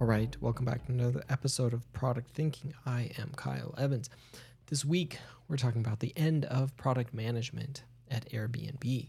All 0.00 0.06
right, 0.06 0.34
welcome 0.40 0.64
back 0.64 0.86
to 0.86 0.92
another 0.92 1.22
episode 1.28 1.74
of 1.74 1.92
Product 1.92 2.30
Thinking. 2.30 2.72
I 2.86 3.10
am 3.18 3.32
Kyle 3.36 3.74
Evans. 3.76 4.08
This 4.70 4.82
week, 4.82 5.18
we're 5.46 5.58
talking 5.58 5.82
about 5.82 6.00
the 6.00 6.14
end 6.16 6.46
of 6.46 6.74
product 6.78 7.12
management 7.12 7.84
at 8.10 8.26
Airbnb, 8.30 9.08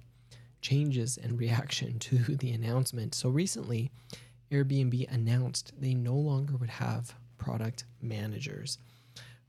changes 0.59 1.17
and 1.17 1.39
reaction 1.39 1.97
to 1.99 2.17
the 2.35 2.51
announcement. 2.51 3.15
So, 3.15 3.29
recently, 3.29 3.89
Airbnb 4.51 5.09
announced 5.09 5.71
they 5.79 5.93
no 5.93 6.13
longer 6.13 6.57
would 6.57 6.69
have 6.69 7.15
product 7.37 7.85
managers. 8.01 8.77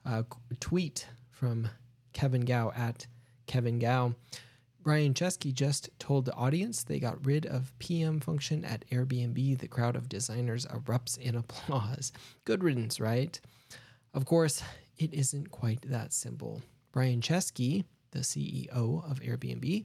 A 0.04 0.24
tweet 0.60 1.08
from 1.32 1.68
Kevin 2.12 2.42
Gao 2.42 2.70
at 2.76 3.08
Kevin 3.48 3.80
Gao 3.80 4.14
Brian 4.82 5.14
Chesky 5.14 5.52
just 5.54 5.90
told 6.00 6.24
the 6.24 6.34
audience 6.34 6.82
they 6.82 6.98
got 6.98 7.24
rid 7.24 7.46
of 7.46 7.72
PM 7.78 8.18
function 8.18 8.64
at 8.64 8.84
Airbnb. 8.90 9.58
The 9.58 9.68
crowd 9.68 9.94
of 9.94 10.08
designers 10.08 10.66
erupts 10.66 11.16
in 11.16 11.34
applause. 11.36 12.12
Good 12.44 12.64
riddance, 12.64 12.98
right? 12.98 13.38
Of 14.12 14.24
course, 14.24 14.62
it 14.98 15.14
isn't 15.14 15.52
quite 15.52 15.82
that 15.82 16.12
simple. 16.12 16.62
Brian 16.90 17.20
Chesky, 17.20 17.84
the 18.10 18.20
CEO 18.20 19.08
of 19.08 19.20
Airbnb, 19.20 19.84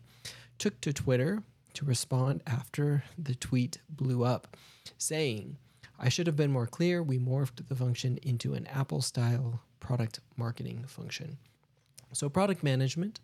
took 0.57 0.81
to 0.81 0.91
Twitter 0.91 1.43
to 1.73 1.85
respond 1.85 2.41
after 2.47 3.03
the 3.19 3.35
tweet 3.35 3.77
blew 3.87 4.23
up, 4.23 4.57
saying, 4.97 5.57
I 5.99 6.09
should 6.09 6.25
have 6.25 6.35
been 6.35 6.51
more 6.51 6.67
clear. 6.67 7.03
We 7.03 7.19
morphed 7.19 7.67
the 7.67 7.75
function 7.75 8.17
into 8.23 8.55
an 8.55 8.65
Apple 8.67 9.01
style 9.01 9.61
product 9.79 10.21
marketing 10.35 10.85
function. 10.87 11.37
So, 12.13 12.29
product 12.29 12.63
management 12.63 13.19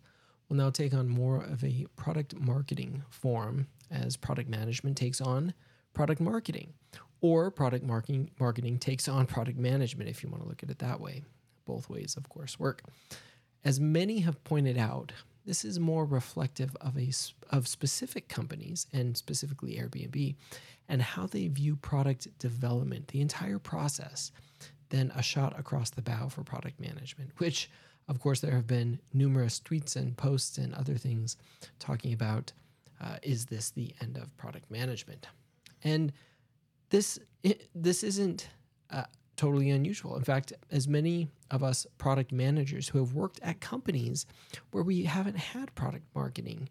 will 0.48 0.56
now 0.56 0.70
take 0.70 0.94
on 0.94 1.08
more 1.08 1.42
of 1.42 1.64
a 1.64 1.86
product 1.96 2.34
marketing 2.38 3.02
form 3.10 3.66
as 3.90 4.16
product 4.16 4.48
management 4.48 4.96
takes 4.96 5.20
on 5.20 5.54
product 5.92 6.20
marketing 6.20 6.72
or 7.20 7.50
product 7.50 7.84
marketing 7.84 8.30
marketing 8.38 8.78
takes 8.78 9.08
on 9.08 9.26
product 9.26 9.58
management 9.58 10.10
if 10.10 10.22
you 10.22 10.28
want 10.28 10.42
to 10.42 10.48
look 10.48 10.62
at 10.62 10.70
it 10.70 10.78
that 10.80 11.00
way. 11.00 11.22
Both 11.64 11.88
ways 11.88 12.16
of 12.16 12.28
course 12.28 12.58
work. 12.58 12.82
As 13.64 13.80
many 13.80 14.20
have 14.20 14.42
pointed 14.44 14.76
out 14.76 15.12
this 15.46 15.64
is 15.64 15.78
more 15.78 16.04
reflective 16.04 16.76
of 16.80 16.98
a 16.98 17.10
of 17.50 17.68
specific 17.68 18.28
companies 18.28 18.86
and 18.92 19.16
specifically 19.16 19.76
Airbnb 19.76 20.34
and 20.88 21.00
how 21.00 21.26
they 21.26 21.48
view 21.48 21.76
product 21.76 22.28
development 22.38 23.08
the 23.08 23.20
entire 23.20 23.58
process 23.58 24.32
than 24.90 25.10
a 25.14 25.22
shot 25.22 25.58
across 25.58 25.90
the 25.90 26.02
bow 26.02 26.28
for 26.28 26.44
product 26.44 26.78
management 26.80 27.30
which 27.38 27.70
of 28.08 28.20
course, 28.20 28.40
there 28.40 28.52
have 28.52 28.66
been 28.66 29.00
numerous 29.12 29.60
tweets 29.60 29.96
and 29.96 30.16
posts 30.16 30.58
and 30.58 30.74
other 30.74 30.96
things 30.96 31.36
talking 31.78 32.12
about 32.12 32.52
uh, 33.00 33.16
is 33.22 33.46
this 33.46 33.70
the 33.70 33.94
end 34.00 34.16
of 34.16 34.34
product 34.36 34.70
management? 34.70 35.26
And 35.82 36.12
this 36.90 37.18
it, 37.42 37.68
this 37.74 38.02
isn't 38.02 38.48
uh, 38.90 39.04
totally 39.36 39.70
unusual. 39.70 40.16
In 40.16 40.24
fact, 40.24 40.52
as 40.70 40.86
many 40.86 41.28
of 41.50 41.62
us 41.62 41.86
product 41.98 42.32
managers 42.32 42.88
who 42.88 42.98
have 42.98 43.14
worked 43.14 43.40
at 43.42 43.60
companies 43.60 44.26
where 44.70 44.84
we 44.84 45.04
haven't 45.04 45.36
had 45.36 45.74
product 45.74 46.04
marketing 46.14 46.68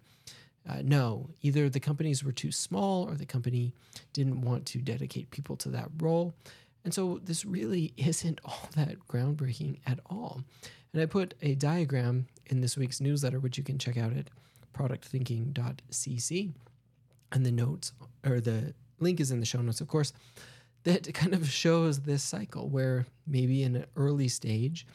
uh, 0.67 0.81
no, 0.83 1.29
either 1.41 1.69
the 1.69 1.79
companies 1.79 2.23
were 2.23 2.31
too 2.31 2.51
small 2.51 3.09
or 3.09 3.15
the 3.15 3.25
company 3.25 3.73
didn't 4.13 4.41
want 4.41 4.65
to 4.65 4.77
dedicate 4.79 5.29
people 5.31 5.57
to 5.57 5.69
that 5.69 5.89
role. 5.99 6.33
And 6.83 6.93
so 6.93 7.19
this 7.23 7.45
really 7.45 7.93
isn't 7.97 8.39
all 8.45 8.69
that 8.75 9.07
groundbreaking 9.07 9.79
at 9.85 9.99
all. 10.09 10.43
And 10.93 11.01
I 11.01 11.05
put 11.05 11.33
a 11.41 11.55
diagram 11.55 12.27
in 12.47 12.61
this 12.61 12.77
week's 12.77 13.01
newsletter, 13.01 13.39
which 13.39 13.57
you 13.57 13.63
can 13.63 13.79
check 13.79 13.97
out 13.97 14.15
at 14.15 14.29
productthinking.cc. 14.73 16.53
And 17.31 17.45
the 17.45 17.51
notes, 17.51 17.93
or 18.25 18.39
the 18.39 18.73
link 18.99 19.19
is 19.19 19.31
in 19.31 19.39
the 19.39 19.45
show 19.45 19.61
notes, 19.61 19.81
of 19.81 19.87
course, 19.87 20.13
that 20.83 21.11
kind 21.13 21.33
of 21.33 21.49
shows 21.49 22.01
this 22.01 22.23
cycle 22.23 22.69
where 22.69 23.07
maybe 23.25 23.63
in 23.63 23.75
an 23.75 23.85
early 23.95 24.27
stage, 24.27 24.85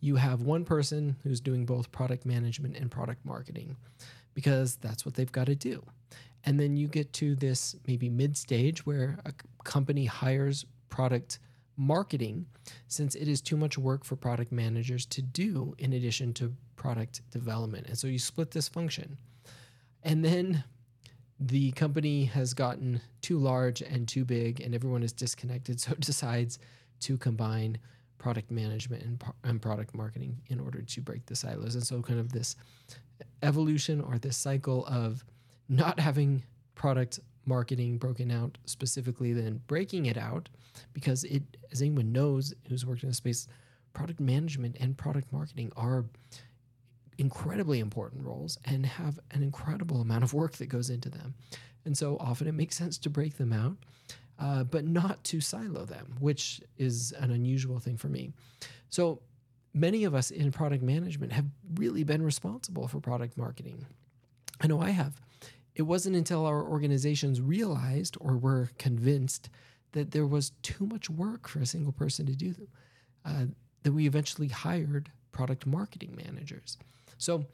you 0.00 0.16
have 0.16 0.42
one 0.42 0.64
person 0.64 1.16
who's 1.22 1.40
doing 1.40 1.66
both 1.66 1.90
product 1.90 2.24
management 2.24 2.76
and 2.76 2.90
product 2.90 3.24
marketing 3.24 3.76
because 4.34 4.76
that's 4.76 5.04
what 5.04 5.14
they've 5.14 5.32
got 5.32 5.46
to 5.46 5.56
do. 5.56 5.82
And 6.44 6.60
then 6.60 6.76
you 6.76 6.86
get 6.86 7.12
to 7.14 7.34
this 7.34 7.74
maybe 7.86 8.08
mid 8.08 8.36
stage 8.36 8.86
where 8.86 9.18
a 9.24 9.32
company 9.64 10.04
hires 10.04 10.64
product 10.88 11.38
marketing 11.76 12.46
since 12.88 13.14
it 13.14 13.28
is 13.28 13.40
too 13.40 13.56
much 13.56 13.78
work 13.78 14.04
for 14.04 14.16
product 14.16 14.50
managers 14.50 15.06
to 15.06 15.22
do 15.22 15.74
in 15.78 15.92
addition 15.92 16.34
to 16.34 16.52
product 16.76 17.22
development. 17.30 17.86
And 17.86 17.96
so 17.96 18.06
you 18.06 18.18
split 18.18 18.50
this 18.50 18.68
function. 18.68 19.16
And 20.02 20.24
then 20.24 20.64
the 21.40 21.70
company 21.72 22.24
has 22.24 22.52
gotten 22.52 23.00
too 23.22 23.38
large 23.38 23.80
and 23.80 24.08
too 24.08 24.24
big, 24.24 24.60
and 24.60 24.74
everyone 24.74 25.02
is 25.02 25.12
disconnected. 25.12 25.80
So 25.80 25.92
it 25.92 26.00
decides 26.00 26.58
to 27.00 27.16
combine 27.16 27.78
product 28.18 28.50
management 28.50 29.02
and, 29.04 29.24
and 29.44 29.62
product 29.62 29.94
marketing 29.94 30.40
in 30.48 30.58
order 30.58 30.82
to 30.82 31.00
break 31.00 31.24
the 31.26 31.36
silos. 31.36 31.76
And 31.76 31.86
so, 31.86 32.02
kind 32.02 32.18
of 32.18 32.32
this 32.32 32.56
evolution 33.42 34.00
or 34.00 34.18
this 34.18 34.36
cycle 34.36 34.84
of 34.86 35.24
not 35.68 36.00
having 36.00 36.42
product 36.74 37.20
marketing 37.48 37.98
broken 37.98 38.30
out 38.30 38.58
specifically, 38.66 39.32
then 39.32 39.60
breaking 39.66 40.06
it 40.06 40.16
out 40.16 40.48
because 40.92 41.24
it, 41.24 41.42
as 41.72 41.80
anyone 41.80 42.12
knows 42.12 42.54
who's 42.68 42.86
worked 42.86 43.02
in 43.02 43.08
the 43.08 43.14
space, 43.14 43.48
product 43.92 44.20
management 44.20 44.76
and 44.78 44.96
product 44.96 45.32
marketing 45.32 45.72
are 45.76 46.04
incredibly 47.18 47.80
important 47.80 48.24
roles 48.24 48.58
and 48.64 48.86
have 48.86 49.18
an 49.32 49.42
incredible 49.42 50.00
amount 50.00 50.22
of 50.22 50.32
work 50.32 50.52
that 50.52 50.66
goes 50.66 50.90
into 50.90 51.08
them. 51.08 51.34
And 51.84 51.96
so 51.96 52.16
often 52.20 52.46
it 52.46 52.54
makes 52.54 52.76
sense 52.76 52.98
to 52.98 53.10
break 53.10 53.36
them 53.36 53.52
out, 53.52 53.76
uh, 54.38 54.64
but 54.64 54.84
not 54.84 55.24
to 55.24 55.40
silo 55.40 55.84
them, 55.84 56.16
which 56.20 56.60
is 56.76 57.12
an 57.18 57.30
unusual 57.30 57.80
thing 57.80 57.96
for 57.96 58.08
me. 58.08 58.32
So 58.88 59.20
many 59.74 60.04
of 60.04 60.14
us 60.14 60.30
in 60.30 60.52
product 60.52 60.82
management 60.82 61.32
have 61.32 61.46
really 61.74 62.04
been 62.04 62.22
responsible 62.22 62.86
for 62.88 63.00
product 63.00 63.36
marketing. 63.36 63.84
I 64.60 64.66
know 64.66 64.80
I 64.80 64.90
have. 64.90 65.20
It 65.78 65.82
wasn't 65.82 66.16
until 66.16 66.44
our 66.44 66.62
organizations 66.62 67.40
realized 67.40 68.16
or 68.20 68.36
were 68.36 68.70
convinced 68.78 69.48
that 69.92 70.10
there 70.10 70.26
was 70.26 70.50
too 70.60 70.86
much 70.86 71.08
work 71.08 71.48
for 71.48 71.60
a 71.60 71.66
single 71.66 71.92
person 71.92 72.26
to 72.26 72.34
do 72.34 72.54
uh, 73.24 73.44
that 73.84 73.92
we 73.92 74.06
eventually 74.06 74.48
hired 74.48 75.10
product 75.30 75.66
marketing 75.66 76.18
managers. 76.26 76.78
So 77.16 77.46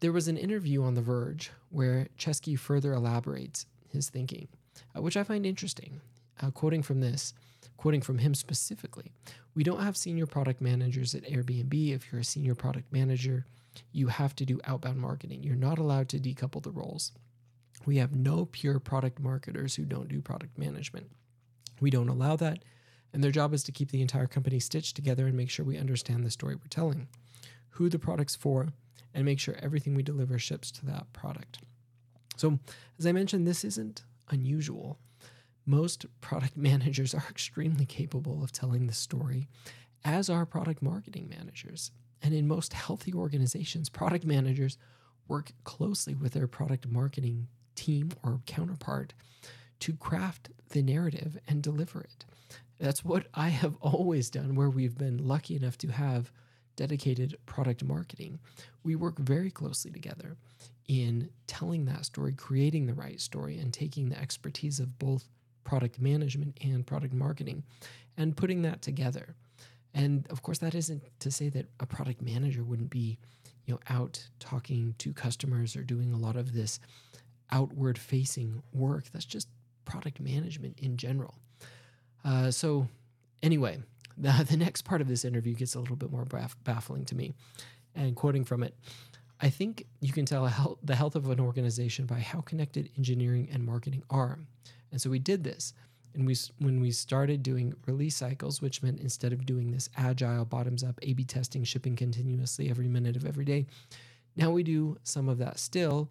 there 0.00 0.12
was 0.12 0.28
an 0.28 0.36
interview 0.36 0.82
on 0.82 0.94
The 0.94 1.00
Verge 1.00 1.50
where 1.70 2.08
Chesky 2.18 2.58
further 2.58 2.92
elaborates 2.92 3.64
his 3.88 4.10
thinking, 4.10 4.48
uh, 4.94 5.00
which 5.00 5.16
I 5.16 5.24
find 5.24 5.46
interesting. 5.46 6.02
Uh, 6.42 6.50
quoting 6.50 6.82
from 6.82 7.00
this, 7.00 7.32
quoting 7.78 8.02
from 8.02 8.18
him 8.18 8.34
specifically, 8.34 9.12
we 9.54 9.64
don't 9.64 9.80
have 9.80 9.96
senior 9.96 10.26
product 10.26 10.60
managers 10.60 11.14
at 11.14 11.24
Airbnb. 11.24 11.94
If 11.94 12.12
you're 12.12 12.20
a 12.20 12.24
senior 12.24 12.54
product 12.54 12.92
manager, 12.92 13.46
you 13.92 14.08
have 14.08 14.36
to 14.36 14.44
do 14.44 14.60
outbound 14.64 14.98
marketing. 14.98 15.42
You're 15.42 15.56
not 15.56 15.78
allowed 15.78 16.10
to 16.10 16.18
decouple 16.18 16.62
the 16.62 16.70
roles. 16.70 17.12
We 17.86 17.98
have 17.98 18.14
no 18.14 18.46
pure 18.46 18.80
product 18.80 19.20
marketers 19.20 19.76
who 19.76 19.84
don't 19.84 20.08
do 20.08 20.20
product 20.20 20.58
management. 20.58 21.10
We 21.80 21.90
don't 21.90 22.08
allow 22.08 22.34
that, 22.36 22.64
and 23.12 23.22
their 23.22 23.30
job 23.30 23.54
is 23.54 23.62
to 23.64 23.72
keep 23.72 23.92
the 23.92 24.02
entire 24.02 24.26
company 24.26 24.58
stitched 24.58 24.96
together 24.96 25.26
and 25.26 25.36
make 25.36 25.50
sure 25.50 25.64
we 25.64 25.78
understand 25.78 26.24
the 26.24 26.30
story 26.30 26.56
we're 26.56 26.66
telling, 26.68 27.06
who 27.70 27.88
the 27.88 27.98
product's 27.98 28.34
for, 28.34 28.68
and 29.14 29.24
make 29.24 29.38
sure 29.38 29.56
everything 29.60 29.94
we 29.94 30.02
deliver 30.02 30.38
ships 30.38 30.70
to 30.72 30.86
that 30.86 31.12
product. 31.12 31.60
So, 32.36 32.58
as 32.98 33.06
I 33.06 33.12
mentioned, 33.12 33.46
this 33.46 33.64
isn't 33.64 34.04
unusual. 34.30 34.98
Most 35.64 36.06
product 36.20 36.56
managers 36.56 37.14
are 37.14 37.24
extremely 37.30 37.86
capable 37.86 38.42
of 38.42 38.50
telling 38.50 38.86
the 38.86 38.92
story, 38.92 39.46
as 40.04 40.28
are 40.28 40.44
product 40.44 40.82
marketing 40.82 41.28
managers. 41.28 41.92
And 42.20 42.34
in 42.34 42.48
most 42.48 42.72
healthy 42.72 43.12
organizations, 43.12 43.88
product 43.88 44.24
managers 44.24 44.76
work 45.28 45.52
closely 45.64 46.14
with 46.14 46.32
their 46.32 46.46
product 46.48 46.88
marketing 46.88 47.48
team 47.76 48.10
or 48.22 48.40
counterpart 48.46 49.12
to 49.80 49.94
craft 49.94 50.50
the 50.70 50.82
narrative 50.82 51.38
and 51.46 51.62
deliver 51.62 52.00
it. 52.00 52.24
That's 52.78 53.04
what 53.04 53.26
I 53.34 53.48
have 53.50 53.76
always 53.80 54.30
done 54.30 54.54
where 54.54 54.70
we've 54.70 54.98
been 54.98 55.26
lucky 55.26 55.56
enough 55.56 55.78
to 55.78 55.88
have 55.88 56.32
dedicated 56.76 57.36
product 57.46 57.82
marketing. 57.84 58.38
We 58.84 58.96
work 58.96 59.18
very 59.18 59.50
closely 59.50 59.90
together 59.90 60.36
in 60.88 61.30
telling 61.46 61.86
that 61.86 62.04
story, 62.04 62.32
creating 62.32 62.86
the 62.86 62.94
right 62.94 63.20
story, 63.20 63.58
and 63.58 63.72
taking 63.72 64.08
the 64.08 64.20
expertise 64.20 64.78
of 64.78 64.98
both 64.98 65.24
product 65.64 66.00
management 66.00 66.56
and 66.62 66.86
product 66.86 67.12
marketing 67.12 67.64
and 68.16 68.36
putting 68.36 68.62
that 68.62 68.82
together. 68.82 69.34
And 69.94 70.26
of 70.30 70.42
course, 70.42 70.58
that 70.58 70.74
isn't 70.74 71.02
to 71.20 71.30
say 71.30 71.48
that 71.48 71.66
a 71.80 71.86
product 71.86 72.22
manager 72.22 72.62
wouldn't 72.62 72.90
be, 72.90 73.18
you 73.64 73.74
know, 73.74 73.80
out 73.88 74.28
talking 74.38 74.94
to 74.98 75.12
customers 75.12 75.74
or 75.74 75.82
doing 75.82 76.12
a 76.12 76.18
lot 76.18 76.36
of 76.36 76.52
this 76.52 76.78
outward 77.50 77.98
facing 77.98 78.62
work. 78.72 79.04
That's 79.12 79.24
just 79.24 79.48
product 79.84 80.20
management 80.20 80.78
in 80.78 80.96
general. 80.96 81.34
Uh, 82.24 82.50
so, 82.50 82.88
anyway, 83.42 83.78
the, 84.18 84.46
the 84.48 84.56
next 84.56 84.82
part 84.82 85.00
of 85.00 85.08
this 85.08 85.24
interview 85.24 85.54
gets 85.54 85.74
a 85.74 85.80
little 85.80 85.96
bit 85.96 86.10
more 86.10 86.24
baff- 86.24 86.56
baffling 86.64 87.04
to 87.06 87.14
me. 87.14 87.34
And 87.94 88.14
quoting 88.14 88.44
from 88.44 88.62
it, 88.62 88.74
I 89.40 89.50
think 89.50 89.86
you 90.00 90.12
can 90.12 90.24
tell 90.24 90.46
health, 90.46 90.78
the 90.82 90.94
health 90.94 91.16
of 91.16 91.28
an 91.30 91.40
organization 91.40 92.06
by 92.06 92.20
how 92.20 92.40
connected 92.40 92.90
engineering 92.96 93.48
and 93.52 93.64
marketing 93.64 94.02
are. 94.10 94.38
And 94.90 95.00
so 95.00 95.10
we 95.10 95.18
did 95.18 95.44
this. 95.44 95.74
And 96.14 96.26
we 96.26 96.34
when 96.58 96.80
we 96.80 96.90
started 96.92 97.42
doing 97.42 97.74
release 97.86 98.16
cycles, 98.16 98.62
which 98.62 98.82
meant 98.82 99.00
instead 99.00 99.34
of 99.34 99.44
doing 99.44 99.70
this 99.70 99.90
agile 99.98 100.46
bottoms 100.46 100.82
up 100.82 100.98
A/B 101.02 101.24
testing, 101.24 101.62
shipping 101.62 101.94
continuously 101.94 102.70
every 102.70 102.88
minute 102.88 103.16
of 103.16 103.26
every 103.26 103.44
day, 103.44 103.66
now 104.34 104.50
we 104.50 104.62
do 104.62 104.96
some 105.02 105.28
of 105.28 105.36
that 105.38 105.58
still. 105.58 106.08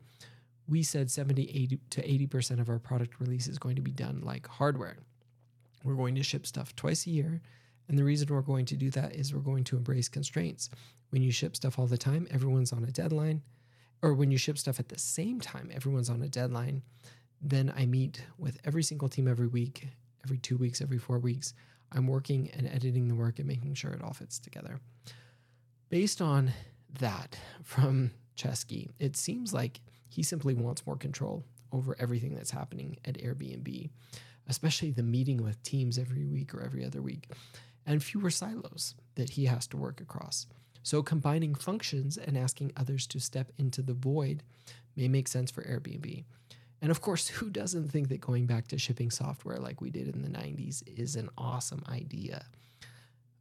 We 0.67 0.83
said 0.83 1.11
70 1.11 1.43
80 1.43 1.79
to 1.91 2.01
80% 2.01 2.59
of 2.59 2.69
our 2.69 2.79
product 2.79 3.19
release 3.19 3.47
is 3.47 3.59
going 3.59 3.75
to 3.75 3.81
be 3.81 3.91
done 3.91 4.21
like 4.23 4.47
hardware. 4.47 4.97
We're 5.83 5.95
going 5.95 6.15
to 6.15 6.23
ship 6.23 6.47
stuff 6.47 6.75
twice 6.75 7.05
a 7.05 7.11
year. 7.11 7.41
And 7.87 7.99
the 7.99 8.03
reason 8.03 8.29
we're 8.31 8.41
going 8.41 8.65
to 8.65 8.75
do 8.75 8.89
that 8.91 9.13
is 9.13 9.33
we're 9.33 9.41
going 9.41 9.63
to 9.65 9.77
embrace 9.77 10.09
constraints. 10.09 10.71
When 11.11 11.21
you 11.21 11.31
ship 11.31 11.55
stuff 11.55 11.77
all 11.77 11.85
the 11.85 11.97
time, 11.97 12.27
everyone's 12.31 12.73
on 12.73 12.83
a 12.83 12.91
deadline. 12.91 13.43
Or 14.01 14.13
when 14.13 14.31
you 14.31 14.39
ship 14.39 14.57
stuff 14.57 14.79
at 14.79 14.89
the 14.89 14.97
same 14.97 15.39
time, 15.39 15.69
everyone's 15.71 16.09
on 16.09 16.23
a 16.23 16.27
deadline 16.27 16.81
then 17.41 17.71
I 17.75 17.85
meet 17.85 18.23
with 18.37 18.59
every 18.65 18.83
single 18.83 19.09
team 19.09 19.27
every 19.27 19.47
week, 19.47 19.87
every 20.23 20.37
two 20.37 20.57
weeks, 20.57 20.81
every 20.81 20.97
four 20.97 21.19
weeks. 21.19 21.53
I'm 21.91 22.07
working 22.07 22.49
and 22.51 22.67
editing 22.67 23.07
the 23.07 23.15
work 23.15 23.39
and 23.39 23.47
making 23.47 23.75
sure 23.75 23.91
it 23.91 24.01
all 24.01 24.13
fits 24.13 24.39
together. 24.39 24.79
Based 25.89 26.21
on 26.21 26.51
that 26.99 27.37
from 27.63 28.11
Chesky, 28.35 28.89
it 28.99 29.15
seems 29.15 29.53
like 29.53 29.81
he 30.15 30.23
simply 30.23 30.53
wants 30.53 30.87
more 30.87 30.95
control 30.95 31.43
over 31.73 31.93
everything 31.99 32.35
that's 32.35 32.51
happening 32.51 32.95
at 33.03 33.17
Airbnb, 33.17 33.89
especially 34.47 34.91
the 34.91 35.03
meeting 35.03 35.43
with 35.43 35.61
teams 35.61 35.99
every 35.99 36.23
week 36.23 36.53
or 36.53 36.61
every 36.61 36.85
other 36.85 37.01
week, 37.01 37.27
and 37.85 38.01
fewer 38.01 38.29
silos 38.29 38.95
that 39.15 39.31
he 39.31 39.43
has 39.43 39.67
to 39.67 39.75
work 39.75 39.99
across. 39.99 40.47
So, 40.83 41.03
combining 41.03 41.53
functions 41.53 42.15
and 42.15 42.37
asking 42.37 42.71
others 42.77 43.07
to 43.07 43.19
step 43.19 43.51
into 43.57 43.81
the 43.81 43.93
void 43.93 44.41
may 44.95 45.09
make 45.09 45.27
sense 45.27 45.51
for 45.51 45.63
Airbnb. 45.63 46.23
And 46.81 46.91
of 46.91 47.01
course, 47.01 47.27
who 47.35 47.49
doesn't 47.49 47.89
think 47.89 48.07
that 48.07 48.21
going 48.21 48.45
back 48.45 48.69
to 48.69 48.77
shipping 48.77 49.11
software 49.11 49.57
like 49.57 49.81
we 49.81 49.89
did 49.89 50.07
in 50.07 50.21
the 50.21 50.29
90s 50.29 50.81
is 50.97 51.17
an 51.17 51.29
awesome 51.37 51.83
idea? 51.89 52.45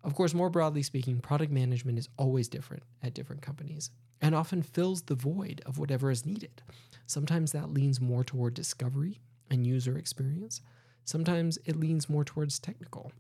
Of 0.03 0.17
course, 0.17 0.35
more 0.35 0.51
broadly 0.51 0.83
speaking, 0.83 1.21
product 1.21 1.53
management 1.53 2.01
is 2.01 2.09
always 2.19 2.49
different 2.49 2.83
at 3.01 3.15
different 3.15 3.43
companies 3.43 3.91
and 4.25 4.35
often 4.35 4.63
fills 4.63 5.03
the 5.03 5.15
void 5.15 5.61
of 5.67 5.77
whatever 5.77 6.11
is 6.11 6.25
needed. 6.25 6.63
Sometimes 7.07 7.53
that 7.53 7.75
leans 7.75 8.01
more 8.01 8.25
toward 8.25 8.55
discovery 8.55 9.21
and 9.51 9.67
user 9.67 9.99
experience. 9.99 10.63
Sometimes 11.05 11.59
it 11.67 11.77
leans 11.77 12.09
more 12.09 12.25
towards 12.25 12.59
technical. 12.59 13.13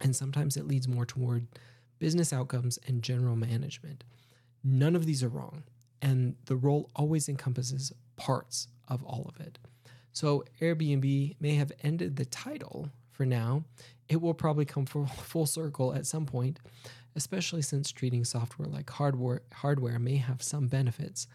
And 0.00 0.16
sometimes 0.16 0.56
it 0.56 0.66
leads 0.66 0.88
more 0.88 1.06
toward 1.06 1.46
business 2.00 2.32
outcomes 2.32 2.76
and 2.88 3.04
general 3.04 3.36
management. 3.36 4.02
None 4.64 4.96
of 4.96 5.06
these 5.06 5.22
are 5.22 5.28
wrong. 5.28 5.62
And 6.02 6.34
the 6.46 6.56
role 6.56 6.90
always 6.96 7.28
encompasses 7.28 7.92
parts 8.16 8.66
of 8.88 9.04
all 9.04 9.30
of 9.32 9.40
it. 9.40 9.60
So 10.12 10.44
Airbnb 10.60 11.36
may 11.38 11.54
have 11.54 11.70
ended 11.84 12.16
the 12.16 12.24
title 12.24 12.90
for 13.12 13.24
now. 13.24 13.64
It 14.08 14.20
will 14.20 14.34
probably 14.34 14.64
come 14.64 14.86
full, 14.86 15.46
circle 15.46 15.94
at 15.94 16.06
some 16.06 16.26
point, 16.26 16.58
especially 17.14 17.62
since 17.62 17.92
treating 17.92 18.24
software 18.24 18.68
like 18.68 18.90
hardware 18.90 19.42
hardware 19.52 19.98
may 19.98 20.16
have 20.16 20.42
some 20.42 20.66
benefits, 20.66 21.26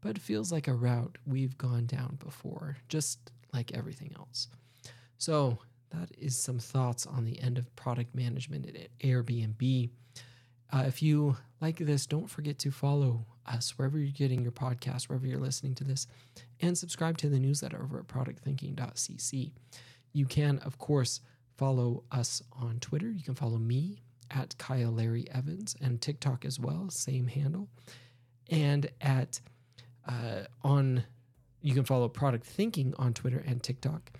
but 0.00 0.16
it 0.16 0.22
feels 0.22 0.50
like 0.52 0.68
a 0.68 0.74
route 0.74 1.16
we've 1.26 1.56
gone 1.56 1.86
down 1.86 2.18
before, 2.22 2.76
just 2.88 3.30
like 3.52 3.72
everything 3.72 4.12
else. 4.18 4.48
So 5.16 5.58
that 5.90 6.10
is 6.18 6.36
some 6.36 6.58
thoughts 6.58 7.06
on 7.06 7.24
the 7.24 7.40
end 7.40 7.58
of 7.58 7.74
product 7.76 8.14
management 8.14 8.66
at 8.66 8.98
Airbnb. 8.98 9.90
Uh, 10.70 10.84
if 10.86 11.02
you 11.02 11.36
like 11.60 11.78
this, 11.78 12.06
don't 12.06 12.28
forget 12.28 12.58
to 12.58 12.70
follow 12.70 13.24
us 13.46 13.78
wherever 13.78 13.98
you're 13.98 14.12
getting 14.12 14.42
your 14.42 14.52
podcast, 14.52 15.08
wherever 15.08 15.26
you're 15.26 15.38
listening 15.38 15.74
to 15.76 15.84
this, 15.84 16.06
and 16.60 16.76
subscribe 16.76 17.16
to 17.18 17.28
the 17.28 17.38
newsletter 17.38 17.82
over 17.82 18.00
at 18.00 18.06
productthinking.cc. 18.06 19.50
You 20.12 20.26
can, 20.26 20.58
of 20.60 20.78
course, 20.78 21.20
follow 21.56 22.04
us 22.12 22.42
on 22.52 22.78
Twitter. 22.80 23.10
You 23.10 23.22
can 23.22 23.34
follow 23.34 23.58
me 23.58 24.02
at 24.30 24.56
Kyle 24.58 24.90
Larry 24.90 25.26
Evans 25.30 25.74
and 25.80 26.00
TikTok 26.00 26.44
as 26.44 26.60
well, 26.60 26.88
same 26.90 27.26
handle. 27.26 27.68
And 28.50 28.88
at 29.00 29.40
uh, 30.06 30.44
on 30.62 31.04
you 31.60 31.74
can 31.74 31.84
follow 31.84 32.08
Product 32.08 32.46
Thinking 32.46 32.94
on 32.98 33.12
Twitter 33.12 33.42
and 33.46 33.62
TikTok 33.62 34.12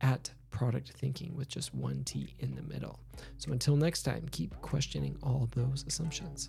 at 0.00 0.30
Product 0.50 0.90
Thinking 0.92 1.34
with 1.34 1.48
just 1.48 1.74
one 1.74 2.04
T 2.04 2.34
in 2.38 2.54
the 2.54 2.62
middle. 2.62 3.00
So 3.38 3.50
until 3.52 3.76
next 3.76 4.04
time, 4.04 4.28
keep 4.30 4.54
questioning 4.62 5.16
all 5.22 5.48
those 5.54 5.84
assumptions. 5.88 6.48